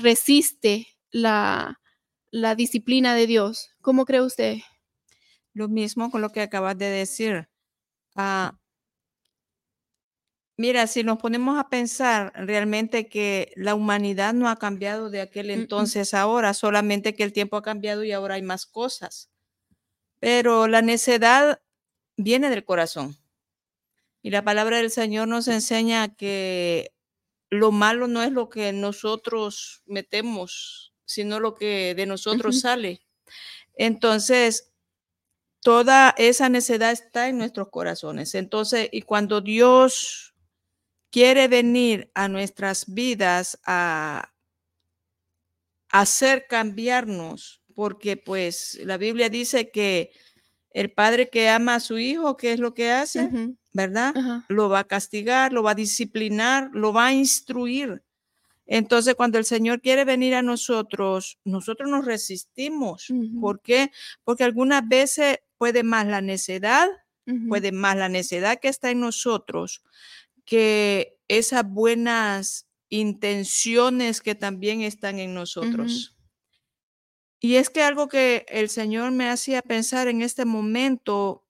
[0.00, 1.80] resiste la,
[2.56, 3.70] disciplina de Dios.
[3.80, 4.58] ¿Cómo cree usted?
[5.52, 7.48] Lo mismo con lo que acabas de decir.
[8.16, 8.58] Ah,
[10.56, 15.50] mira, si nos ponemos a pensar realmente que la humanidad no ha cambiado de aquel
[15.50, 19.30] entonces ahora, solamente que el tiempo ha cambiado y ahora hay más cosas.
[20.20, 21.60] Pero la necedad
[22.16, 23.16] viene del corazón.
[24.22, 26.94] Y la palabra del Señor nos enseña que
[27.50, 33.02] lo malo no es lo que nosotros metemos, sino lo que de nosotros sale.
[33.74, 34.72] Entonces,
[35.60, 38.34] toda esa necedad está en nuestros corazones.
[38.34, 40.33] Entonces, y cuando Dios
[41.14, 44.32] quiere venir a nuestras vidas a
[45.88, 50.10] hacer cambiarnos, porque pues la Biblia dice que
[50.72, 53.30] el padre que ama a su hijo, ¿qué es lo que hace?
[53.72, 54.12] ¿Verdad?
[54.48, 58.02] Lo va a castigar, lo va a disciplinar, lo va a instruir.
[58.66, 63.06] Entonces, cuando el Señor quiere venir a nosotros, nosotros nos resistimos.
[63.40, 63.92] ¿Por qué?
[64.24, 66.88] Porque algunas veces puede más la necedad,
[67.48, 69.84] puede más la necedad que está en nosotros
[70.44, 76.16] que esas buenas intenciones que también están en nosotros.
[77.40, 81.46] Y es que algo que el Señor me hacía pensar en este momento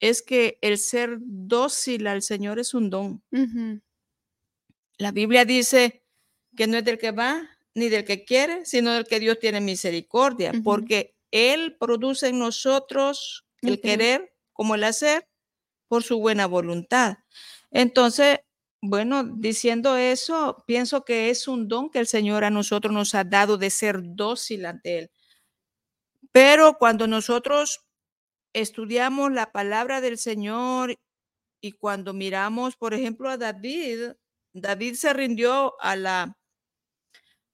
[0.00, 3.22] es que el ser dócil al Señor es un don.
[4.96, 6.04] La Biblia dice
[6.56, 9.60] que no es del que va ni del que quiere, sino del que Dios tiene
[9.60, 15.28] misericordia, porque Él produce en nosotros el querer como el hacer
[15.88, 17.18] por su buena voluntad.
[17.70, 18.38] Entonces,
[18.80, 23.24] bueno, diciendo eso, pienso que es un don que el Señor a nosotros nos ha
[23.24, 25.10] dado de ser dócil ante Él.
[26.32, 27.84] Pero cuando nosotros
[28.52, 30.94] estudiamos la palabra del Señor
[31.60, 34.12] y cuando miramos, por ejemplo, a David,
[34.52, 36.36] David se rindió a la,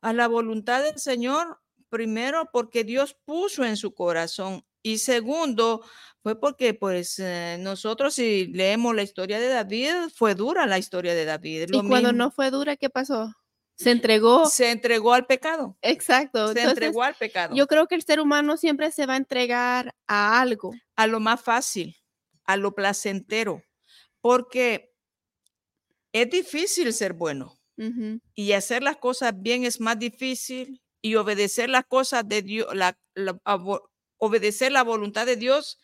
[0.02, 5.82] a la voluntad del Señor, primero porque Dios puso en su corazón y segundo
[6.22, 11.14] fue porque pues eh, nosotros si leemos la historia de David, fue dura la historia
[11.14, 11.66] de David.
[11.72, 13.34] y cuando no fue dura, ¿qué pasó?
[13.76, 14.46] Se entregó.
[14.46, 15.76] Se entregó al pecado.
[15.82, 16.52] Exacto.
[16.52, 17.56] Se entregó al pecado.
[17.56, 20.72] Yo creo que el ser humano siempre se va a entregar a algo.
[20.94, 21.96] A lo más fácil,
[22.44, 23.62] a lo placentero,
[24.20, 24.94] porque
[26.12, 27.58] es difícil ser bueno.
[28.34, 32.96] Y hacer las cosas bien es más difícil y obedecer las cosas de Dios, la,
[34.18, 35.80] obedecer la voluntad de Dios,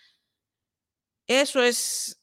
[1.27, 2.21] eso es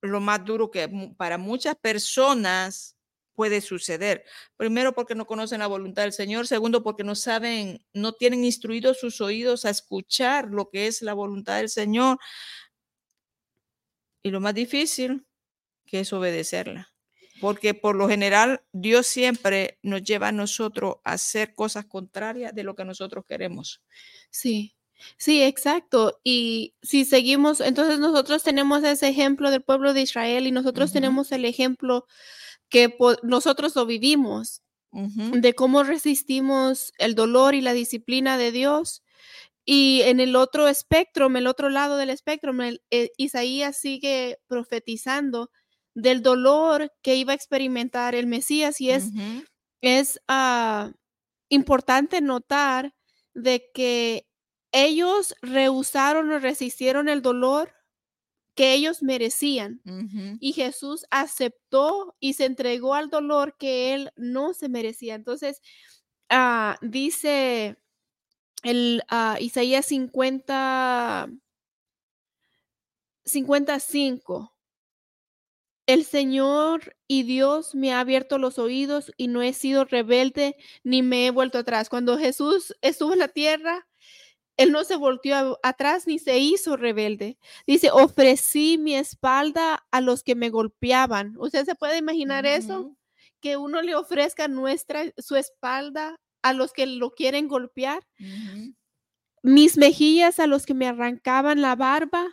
[0.00, 2.96] lo más duro que para muchas personas
[3.34, 4.24] puede suceder.
[4.56, 8.98] Primero porque no conocen la voluntad del Señor, segundo porque no saben, no tienen instruidos
[8.98, 12.18] sus oídos a escuchar lo que es la voluntad del Señor.
[14.22, 15.26] Y lo más difícil
[15.84, 16.92] que es obedecerla.
[17.40, 22.64] Porque por lo general Dios siempre nos lleva a nosotros a hacer cosas contrarias de
[22.64, 23.82] lo que nosotros queremos.
[24.30, 24.74] Sí,
[25.18, 26.20] Sí, exacto.
[26.24, 31.32] Y si seguimos, entonces nosotros tenemos ese ejemplo del pueblo de Israel y nosotros tenemos
[31.32, 32.06] el ejemplo
[32.70, 34.62] que nosotros lo vivimos.
[35.42, 39.02] De cómo resistimos el dolor y la disciplina de Dios.
[39.64, 44.38] Y en el otro espectro, en el otro lado del espectro, el- eh, Isaías sigue
[44.48, 45.50] profetizando
[45.94, 49.12] del dolor que iba a experimentar el Mesías y es,
[49.82, 50.92] es ah,
[51.50, 52.94] importante notar
[53.34, 54.26] de que
[54.72, 57.72] ellos rehusaron o resistieron el dolor
[58.54, 59.82] que ellos merecían
[60.40, 65.14] y Jesús aceptó y se entregó al dolor que él no se merecía.
[65.14, 65.60] Entonces,
[66.30, 67.76] ah, dice
[68.62, 71.28] el ah, Isaías 50,
[73.24, 74.52] 55.
[75.86, 81.02] El Señor y Dios me ha abierto los oídos y no he sido rebelde ni
[81.02, 81.88] me he vuelto atrás.
[81.88, 83.86] Cuando Jesús estuvo en la tierra,
[84.56, 87.38] Él no se volteó atrás ni se hizo rebelde.
[87.66, 91.34] Dice, ofrecí mi espalda a los que me golpeaban.
[91.38, 92.96] ¿Usted se puede imaginar eso?
[93.40, 98.06] Que uno le ofrezca nuestra, su espalda a los que lo quieren golpear.
[99.42, 102.26] Mis mejillas a los que me arrancaban la barba,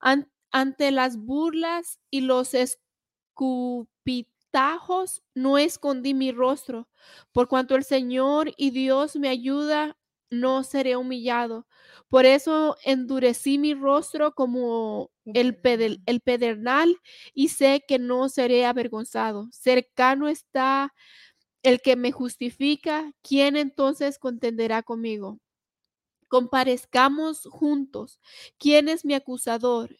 [0.00, 6.88] an- ante las burlas y los escupitajos, no escondí mi rostro.
[7.32, 9.96] Por cuanto el Señor y Dios me ayuda,
[10.30, 11.66] no seré humillado.
[12.08, 16.04] Por eso endurecí mi rostro como el, pedel- pedernal.
[16.06, 16.96] el pedernal
[17.34, 19.48] y sé que no seré avergonzado.
[19.52, 20.92] Cercano está
[21.62, 23.12] el que me justifica.
[23.22, 25.40] ¿Quién entonces contenderá conmigo?
[26.28, 28.20] comparezcamos juntos.
[28.58, 29.96] ¿Quién es mi acusador?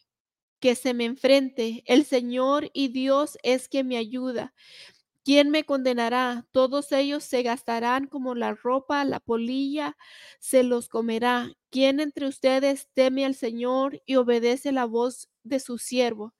[0.59, 1.83] Que se me enfrente.
[1.85, 4.53] El Señor y Dios es quien me ayuda.
[5.23, 6.47] ¿Quién me condenará?
[6.51, 9.95] Todos ellos se gastarán como la ropa, la polilla
[10.39, 11.51] se los comerá.
[11.69, 16.33] ¿Quién entre ustedes teme al Señor y obedece la voz de su siervo?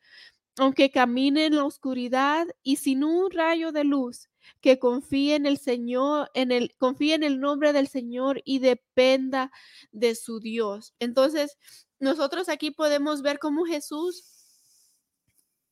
[0.57, 4.29] Aunque camine en la oscuridad y sin un rayo de luz,
[4.61, 9.51] que confíe en el Señor, en el confíe en el nombre del Señor y dependa
[9.91, 10.93] de su Dios.
[10.99, 11.57] Entonces,
[11.99, 14.40] nosotros aquí podemos ver cómo Jesús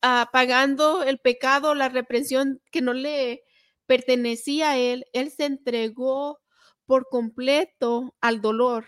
[0.02, 3.44] ah, pagando el pecado, la reprensión que no le
[3.86, 6.40] pertenecía a él, él se entregó
[6.86, 8.86] por completo al dolor.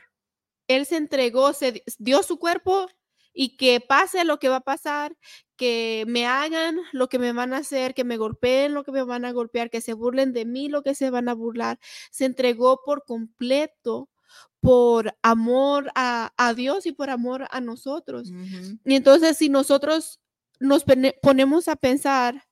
[0.68, 2.88] Él se entregó, se di- dio su cuerpo
[3.34, 5.16] y que pase lo que va a pasar,
[5.56, 9.04] que me hagan lo que me van a hacer, que me golpeen lo que me
[9.04, 11.80] van a golpear, que se burlen de mí lo que se van a burlar.
[12.10, 14.10] Se entregó por completo
[14.62, 18.30] por amor a, a Dios y por amor a nosotros.
[18.30, 18.78] Ujú.
[18.86, 20.21] Y entonces si nosotros
[20.62, 22.48] nos pone- ponemos a pensar,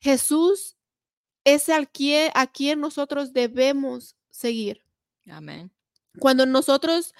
[0.00, 0.76] Jesús
[1.44, 4.82] es al quien, a quien nosotros debemos seguir.
[5.30, 5.72] Amén.
[6.18, 7.14] Cuando nosotros,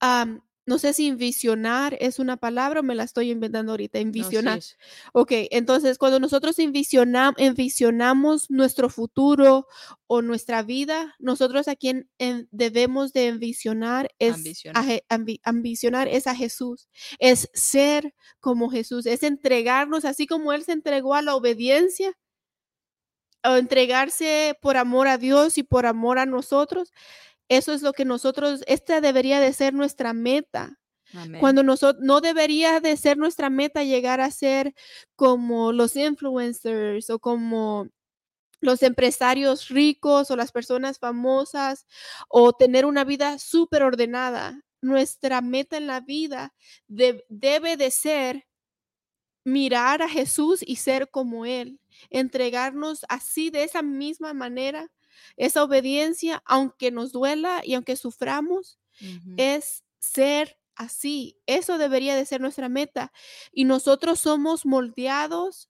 [0.00, 4.02] am, no sé si envisionar es una palabra o me la estoy inventando ahorita, No,
[4.02, 4.58] sí envisionar.
[4.58, 4.78] es.
[5.12, 9.66] Ok, entonces cuando nosotros envisiona- envisionamos nuestro futuro
[10.06, 14.84] o nuestra vida, nosotros a quien en- debemos de envisionar es a Ambicionar.
[15.08, 20.72] Ambi- ambicionar es a Jesús, es ser como Jesús, es entregarnos así como Él se
[20.72, 22.12] entregó a la obediencia
[23.44, 26.92] o entregarse por amor a Dios y por amor a nosotros.
[27.56, 30.78] Eso es lo que nosotros, esta debería de ser nuestra meta.
[31.14, 31.40] Amén.
[31.40, 34.74] Cuando nosotros no debería de ser nuestra meta llegar a ser
[35.16, 37.88] como los influencers o como
[38.60, 41.86] los empresarios ricos o las personas famosas
[42.28, 44.62] o tener una vida súper ordenada.
[44.80, 46.54] Nuestra meta en la vida
[46.88, 48.44] de- debe de ser
[49.44, 54.88] mirar a Jesús y ser como Él, entregarnos así de esa misma manera,
[55.36, 58.78] esa obediencia, aunque nos duela y aunque suframos,
[59.36, 61.38] es ser así.
[61.46, 63.12] Eso debería de ser nuestra meta.
[63.52, 65.68] Y nosotros somos moldeados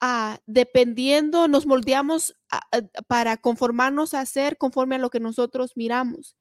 [0.00, 5.72] a, dependiendo, nos moldeamos a- a- para conformarnos a ser conforme a lo que nosotros
[5.76, 6.36] miramos.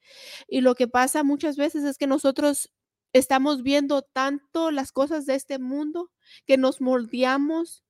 [0.47, 2.71] Y lo que pasa muchas veces es que nosotros
[3.13, 6.11] estamos viendo tanto las cosas de este mundo
[6.45, 7.83] que nos moldeamos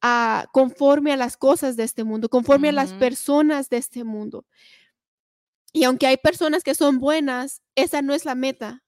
[0.00, 4.46] a conforme a las cosas de este mundo, conforme a las personas de este mundo.
[5.72, 8.82] Y aunque hay personas que son buenas, esa no es la meta.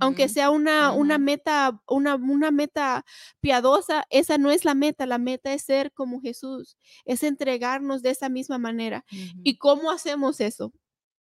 [0.00, 3.04] Aunque sea una, una meta, una, una meta
[3.40, 5.06] piadosa, esa no es la meta.
[5.06, 9.04] La meta es ser como Jesús, es entregarnos de esa misma manera.
[9.44, 10.72] ¿Y cómo hacemos eso?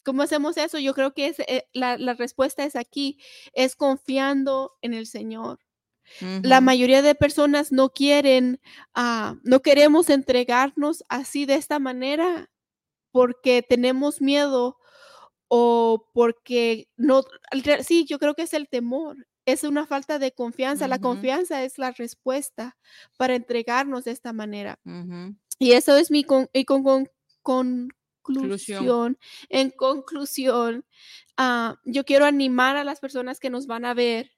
[0.05, 0.81] ¿Cómo hacemos eso?
[0.81, 3.21] Yo creo que es, eh, la, la respuesta es aquí,
[3.53, 5.61] es confiando en el Señor.
[6.43, 8.61] La mayoría de personas no quieren,
[8.95, 12.51] ah, no queremos entregarnos así de esta manera
[13.13, 14.77] porque tenemos miedo
[15.49, 17.23] o porque no,
[17.83, 20.87] sí, yo creo que es el temor, es una falta de confianza.
[20.89, 22.77] La confianza es la respuesta
[23.17, 24.79] para entregarnos de esta manera.
[25.59, 26.83] Y eso es mi con, y con,
[27.43, 27.89] con-
[28.23, 30.85] conclusión, en conclusión,
[31.37, 34.31] ah, yo quiero animar a las personas que nos van a ver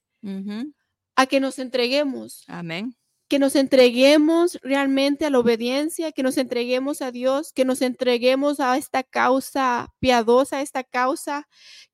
[1.17, 2.45] a que nos entreguemos.
[2.47, 2.97] Amén.
[3.29, 8.61] Que nos entreguemos realmente a la obediencia, que nos entreguemos a Dios, que nos entreguemos
[8.61, 11.49] a esta causa piadosa, esta causa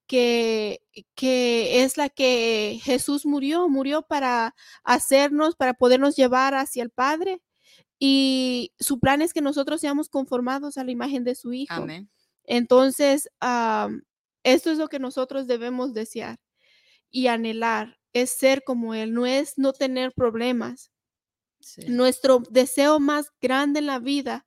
[0.07, 0.81] que,
[1.15, 7.41] que es la que Jesús murió, murió para hacernos, para podernos llevar hacia el Padre.
[8.01, 11.75] Y su plan es que nosotros seamos conformados a la imagen de su Hijo.
[11.75, 12.09] Amén.
[12.45, 13.29] Entonces,
[14.43, 16.39] esto es lo que nosotros debemos desear
[17.11, 20.91] y anhelar, es ser como Él, no es no tener problemas.
[21.87, 24.47] Nuestro deseo más grande en la vida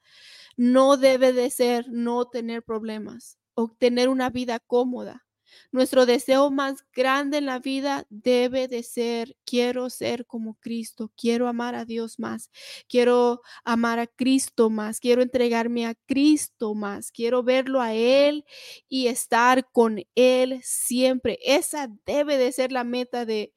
[0.57, 5.26] no debe de ser no tener problemas o tener una vida cómoda.
[5.72, 11.47] Nuestro deseo más grande en la vida debe de ser, quiero ser como Cristo, quiero
[11.47, 12.52] amar a Dios más,
[12.88, 18.45] quiero amar a Cristo más, quiero entregarme a Cristo más, quiero verlo a Él
[18.89, 21.39] y estar con Él siempre.
[21.43, 23.54] Esa debe de ser la meta de,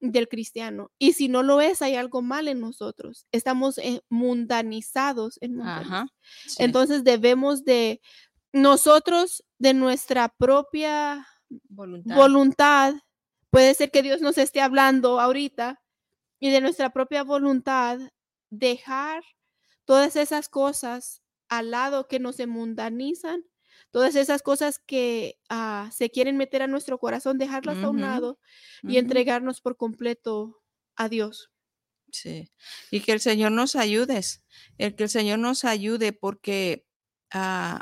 [0.00, 0.90] del cristiano.
[0.98, 3.26] Y si no lo es, hay algo mal en nosotros.
[3.32, 5.60] Estamos eh, mundanizados en
[6.58, 8.00] Entonces debemos de
[8.52, 11.26] nosotros de nuestra propia
[11.68, 12.94] voluntad.
[13.50, 15.82] Puede ser que Dios nos esté hablando ahorita
[16.38, 17.98] y de nuestra propia voluntad
[18.50, 19.22] dejar
[19.84, 23.44] todas esas cosas al lado que nos mundanizan,
[23.90, 28.38] todas esas cosas que ah, se quieren meter a nuestro corazón, dejarlas a un lado
[28.82, 30.62] y entregarnos por completo
[30.96, 31.50] a Dios.
[32.10, 32.50] Sí,
[32.90, 34.20] y que el Señor nos ayude,
[34.78, 36.86] el que el Señor nos ayude porque
[37.34, 37.80] uh,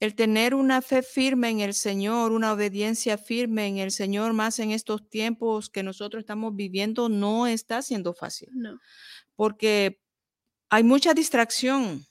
[0.00, 4.58] el tener una fe firme en el Señor, una obediencia firme en el Señor, más
[4.58, 8.48] en estos tiempos que nosotros estamos viviendo, no está siendo fácil.
[8.52, 8.78] No.
[9.34, 10.00] Porque
[10.70, 12.06] hay mucha distracción.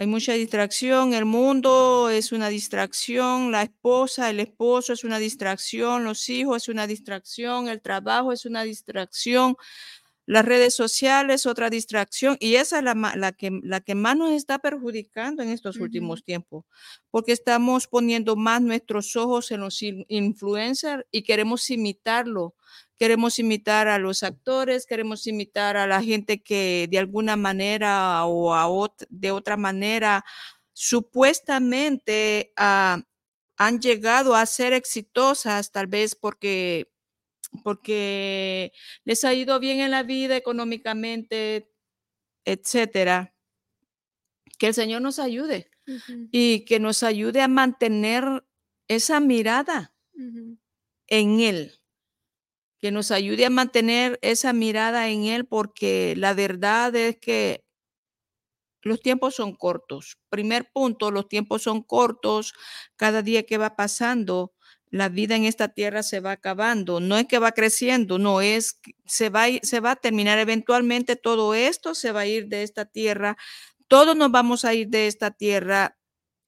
[0.00, 6.04] Hay mucha distracción, el mundo es una distracción, la esposa, el esposo es una distracción,
[6.04, 9.56] los hijos es una distracción, el trabajo es una distracción,
[10.28, 14.58] las redes sociales, otra distracción, y esa es la, que, la que más nos está
[14.58, 16.66] perjudicando en estos últimos tiempos,
[17.10, 22.54] porque estamos poniendo más nuestros ojos en los influencers y queremos imitarlo.
[22.98, 28.92] Queremos imitar a los actores, queremos imitar a la gente que de alguna manera o
[29.08, 30.26] de otra manera
[30.74, 33.00] supuestamente ah,
[33.56, 36.90] han llegado a ser exitosas, tal vez porque
[37.64, 38.72] porque
[39.04, 41.70] les ha ido bien en la vida económicamente,
[42.44, 43.34] etcétera.
[44.58, 45.70] Que el Señor nos ayude
[46.32, 48.44] y que nos ayude a mantener
[48.88, 49.94] esa mirada
[51.06, 51.80] en Él.
[52.80, 57.64] Que nos ayude a mantener esa mirada en Él, porque la verdad es que
[58.82, 60.18] los tiempos son cortos.
[60.30, 62.54] Primer punto, los tiempos son cortos.
[62.96, 64.54] Cada día que va pasando,
[64.90, 68.80] la vida en esta tierra se va acabando, no es que va creciendo, no es,
[69.06, 72.86] se va, se va a terminar eventualmente todo esto, se va a ir de esta
[72.86, 73.36] tierra,
[73.86, 75.98] todos nos vamos a ir de esta tierra.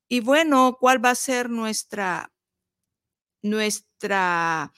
[0.09, 2.33] Y bueno, ¿cuál va a ser nuestra,
[3.43, 4.73] nuestra,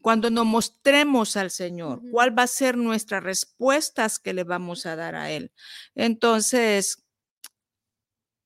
[0.00, 4.96] cuando nos mostremos al Señor, cuál va a ser nuestras respuestas que le vamos a
[4.96, 5.52] dar a Él?
[5.94, 7.04] Entonces,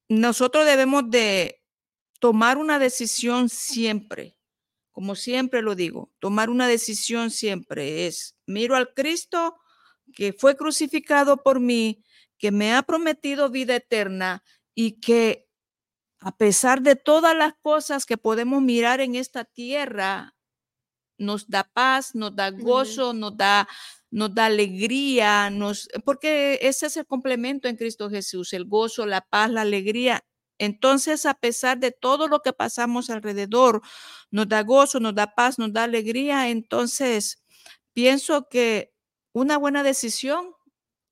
[0.09, 1.63] nosotros debemos de
[2.21, 4.37] tomar una decisión siempre
[4.93, 9.57] como siempre lo digo, tomar una decisión siempre es, miro al Cristo
[10.15, 12.05] que fue crucificado por mí,
[12.39, 15.49] que me ha prometido vida eterna y que
[16.21, 20.37] a pesar de todas las cosas que podemos mirar en esta tierra,
[21.19, 23.69] nos da paz, nos da gozo, nos da
[24.11, 29.23] nos da alegría, nos porque ese es el complemento en Cristo Jesús, el gozo, la
[29.23, 30.23] paz, la alegría
[30.59, 33.83] entonces, a pesar de todo lo que pasamos alrededor,
[34.31, 36.49] nos da gozo, nos da paz, nos da alegría.
[36.51, 37.43] Entonces,
[37.93, 38.93] pienso que
[39.33, 40.53] una buena decisión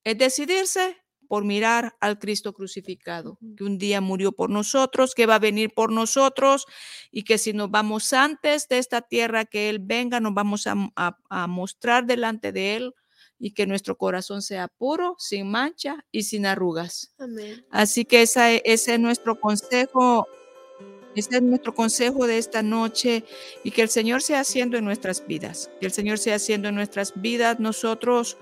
[0.05, 0.97] es decidirse
[1.31, 5.73] por mirar al Cristo crucificado, que un día murió por nosotros, que va a venir
[5.73, 6.67] por nosotros
[7.13, 11.47] y que si nos vamos antes de esta tierra, que Él venga, nos vamos a,
[11.47, 12.95] mostrar delante de Él
[13.41, 17.15] y que nuestro corazón sea puro, sin mancha y sin arrugas.
[17.71, 20.29] Así que esa, e, ese es nuestro consejo,
[21.17, 23.25] ese es nuestro consejo de esta noche
[23.65, 26.75] y que el Señor sea haciendo en nuestras vidas, que el Señor sea haciendo en
[26.75, 27.59] nuestras vidas.
[27.59, 28.37] Nosotros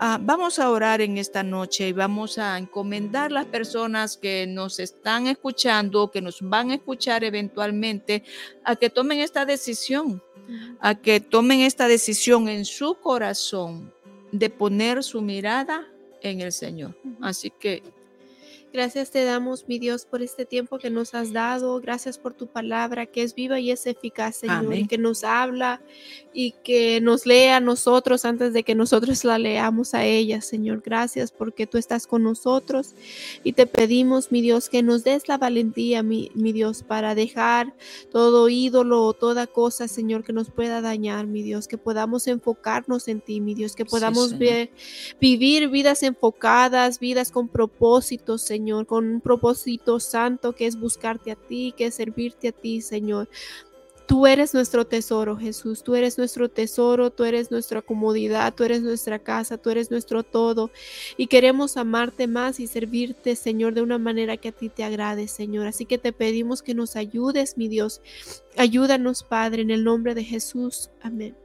[0.00, 4.80] ah, vamos a orar en esta noche y vamos a encomendar las personas que nos
[4.80, 8.24] están escuchando, que nos van a escuchar eventualmente,
[8.64, 10.22] a que tomen esta decisión,
[10.80, 13.92] a que tomen esta decisión en su corazón
[14.32, 15.86] de poner su mirada
[16.22, 16.96] en el Señor.
[17.20, 17.82] Así que
[18.70, 21.80] Gracias te damos, mi Dios, por este tiempo que nos has dado.
[21.80, 25.80] Gracias por tu palabra que es viva y es eficaz, Señor, y que nos habla
[26.34, 30.82] y que nos lea a nosotros antes de que nosotros la leamos a ella, Señor.
[30.84, 32.94] Gracias porque tú estás con nosotros
[33.42, 37.72] y te pedimos, mi Dios, que nos des la valentía, mi, mi Dios, para dejar
[38.12, 43.08] todo ídolo o toda cosa, Señor, que nos pueda dañar, mi Dios, que podamos enfocarnos
[43.08, 49.08] en ti, mi Dios, que podamos vivir vidas enfocadas, vidas con propósitos, Señor Señor, con
[49.08, 53.28] un propósito santo que es buscarte a ti, que es servirte a ti, Señor.
[54.08, 55.84] Tú eres nuestro tesoro, Jesús.
[55.84, 60.24] Tú eres nuestro tesoro, tú eres nuestra comodidad, tú eres nuestra casa, tú eres nuestro
[60.24, 60.72] todo.
[61.16, 65.28] Y queremos amarte más y servirte, Señor, de una manera que a ti te agrade,
[65.28, 65.68] Señor.
[65.68, 68.00] Así que te pedimos que nos ayudes, mi Dios.
[68.56, 70.90] Ayúdanos, Padre, en el nombre de Jesús.
[71.00, 71.36] Amén.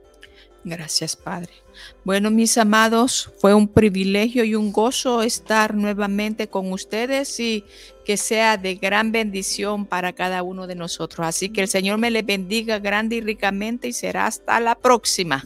[0.63, 1.51] Gracias, Padre.
[2.05, 7.65] Bueno, mis amados, fue un privilegio y un gozo estar nuevamente con ustedes y
[8.05, 11.27] que sea de gran bendición para cada uno de nosotros.
[11.27, 15.45] Así que el Señor me le bendiga grande y ricamente y será hasta la próxima.